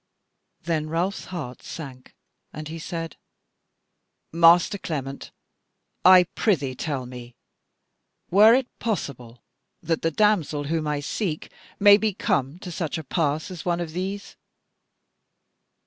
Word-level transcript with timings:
Then 0.63 0.89
Ralph's 0.89 1.25
heart 1.25 1.61
sank, 1.61 2.15
and 2.51 2.69
he 2.69 2.79
said: 2.79 3.17
"Master 4.31 4.79
Clement, 4.79 5.29
I 6.03 6.23
prithee 6.33 6.73
tell 6.73 7.05
me; 7.05 7.35
were 8.31 8.55
it 8.55 8.79
possible 8.79 9.43
that 9.83 10.01
the 10.01 10.09
damsel 10.09 10.63
whom 10.63 10.87
I 10.87 11.01
seek 11.01 11.51
may 11.79 11.97
be 11.97 12.15
come 12.15 12.57
to 12.61 12.71
such 12.71 12.97
a 12.97 13.03
pass 13.03 13.51
as 13.51 13.63
one 13.63 13.79
of 13.79 13.91
these?" 13.91 14.35